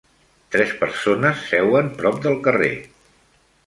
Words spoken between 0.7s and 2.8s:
persones seuen prop del carrer.